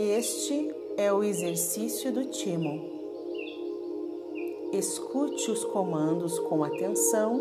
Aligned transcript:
Este 0.00 0.72
é 0.96 1.12
o 1.12 1.24
exercício 1.24 2.12
do 2.12 2.26
timo. 2.26 2.80
Escute 4.72 5.50
os 5.50 5.64
comandos 5.64 6.38
com 6.38 6.62
atenção 6.62 7.40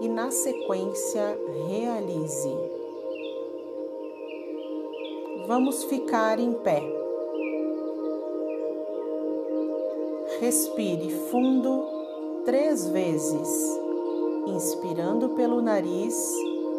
e, 0.00 0.08
na 0.08 0.30
sequência, 0.30 1.38
realize. 1.68 2.48
Vamos 5.46 5.84
ficar 5.84 6.40
em 6.40 6.54
pé. 6.54 6.82
Respire 10.40 11.10
fundo 11.30 11.84
três 12.46 12.88
vezes, 12.88 13.78
inspirando 14.46 15.28
pelo 15.36 15.60
nariz 15.60 16.32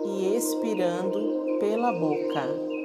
e 0.07 0.35
expirando 0.35 1.59
pela 1.59 1.91
boca. 1.91 2.76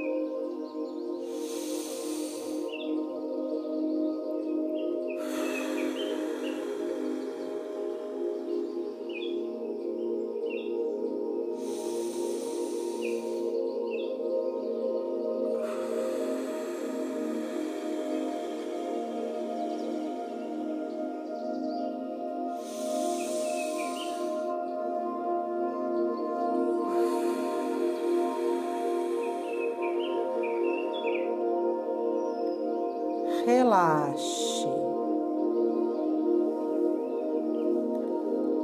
Relaxe. 33.44 34.66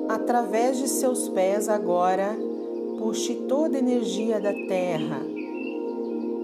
Através 0.09 0.79
de 0.79 0.89
seus 0.89 1.29
pés, 1.29 1.69
agora, 1.69 2.37
puxe 2.99 3.35
toda 3.47 3.77
a 3.77 3.81
energia 3.81 4.41
da 4.41 4.53
terra, 4.53 5.21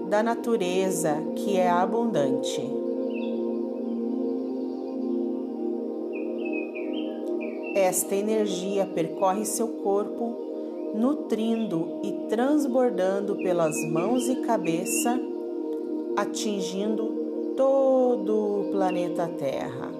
da 0.07 0.21
natureza 0.21 1.15
que 1.35 1.57
é 1.57 1.69
abundante. 1.69 2.61
Esta 7.75 8.15
energia 8.15 8.85
percorre 8.85 9.45
seu 9.45 9.67
corpo, 9.67 10.93
nutrindo 10.93 11.99
e 12.03 12.11
transbordando 12.29 13.35
pelas 13.37 13.75
mãos 13.89 14.29
e 14.29 14.37
cabeça, 14.37 15.19
atingindo 16.15 17.24
todo 17.55 18.61
o 18.61 18.71
planeta 18.71 19.27
Terra. 19.27 19.91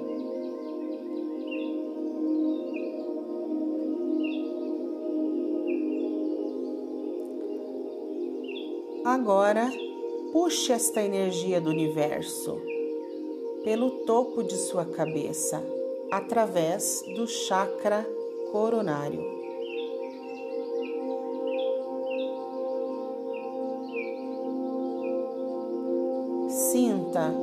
Agora, 9.03 9.70
puxe 10.33 10.73
esta 10.73 11.02
energia 11.02 11.61
do 11.61 11.70
universo 11.70 12.61
pelo 13.64 13.89
topo 14.06 14.44
de 14.44 14.56
sua 14.56 14.86
cabeça, 14.86 15.64
através 16.11 17.03
do 17.16 17.28
chakra 17.28 18.06
coronário. 18.52 19.45
Sinta 26.76 27.34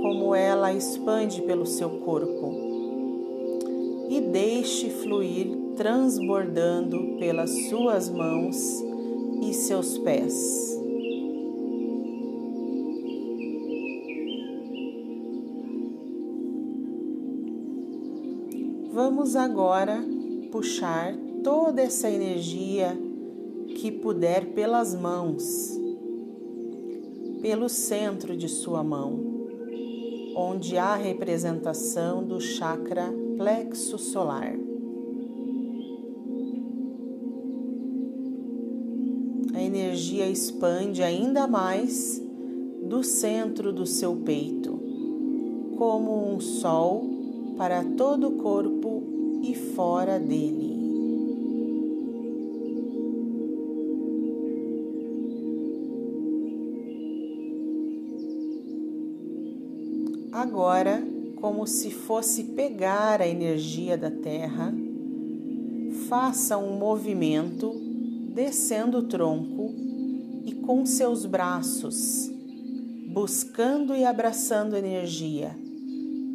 como 0.00 0.34
ela 0.34 0.72
expande 0.72 1.42
pelo 1.42 1.66
seu 1.66 1.90
corpo 2.00 2.54
e 4.08 4.18
deixe 4.18 4.88
fluir 4.88 5.46
transbordando 5.76 7.18
pelas 7.18 7.50
suas 7.68 8.08
mãos 8.08 8.82
e 9.42 9.52
seus 9.52 9.98
pés. 9.98 10.80
Vamos 18.90 19.36
agora 19.36 20.02
puxar 20.50 21.14
toda 21.44 21.82
essa 21.82 22.08
energia 22.08 22.98
que 23.76 23.92
puder 23.92 24.54
pelas 24.54 24.94
mãos, 24.94 25.77
pelo 27.40 27.68
centro 27.68 28.36
de 28.36 28.48
sua 28.48 28.82
mão 28.82 29.38
onde 30.40 30.78
há 30.78 30.94
representação 30.94 32.22
do 32.22 32.40
chakra 32.40 33.12
plexo 33.36 33.98
solar. 33.98 34.54
A 39.52 39.60
energia 39.60 40.28
expande 40.28 41.02
ainda 41.02 41.48
mais 41.48 42.22
do 42.84 43.02
centro 43.02 43.72
do 43.72 43.84
seu 43.84 44.14
peito, 44.14 44.80
como 45.76 46.32
um 46.32 46.38
sol 46.38 47.04
para 47.56 47.82
todo 47.82 48.28
o 48.28 48.36
corpo 48.36 49.02
e 49.42 49.56
fora 49.56 50.20
dele. 50.20 50.77
Agora, 60.32 61.02
como 61.36 61.66
se 61.66 61.90
fosse 61.90 62.44
pegar 62.44 63.22
a 63.22 63.26
energia 63.26 63.96
da 63.96 64.10
Terra, 64.10 64.74
faça 66.08 66.58
um 66.58 66.78
movimento 66.78 67.72
descendo 68.34 68.98
o 68.98 69.02
tronco 69.04 69.74
e 70.44 70.52
com 70.54 70.84
seus 70.84 71.24
braços, 71.24 72.30
buscando 73.12 73.94
e 73.96 74.04
abraçando 74.04 74.76
energia. 74.76 75.56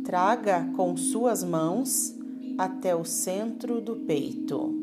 Traga 0.03 0.69
com 0.75 0.97
suas 0.97 1.43
mãos 1.43 2.15
até 2.57 2.95
o 2.95 3.05
centro 3.05 3.79
do 3.79 3.95
peito. 3.97 4.81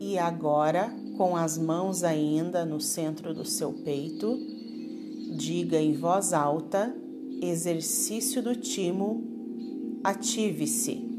E 0.00 0.18
agora 0.18 0.92
com 1.20 1.36
as 1.36 1.58
mãos 1.58 2.02
ainda 2.02 2.64
no 2.64 2.80
centro 2.80 3.34
do 3.34 3.44
seu 3.44 3.74
peito, 3.74 4.38
diga 5.36 5.78
em 5.78 5.92
voz 5.92 6.32
alta: 6.32 6.96
exercício 7.42 8.42
do 8.42 8.56
timo, 8.56 9.22
ative-se. 10.02 11.09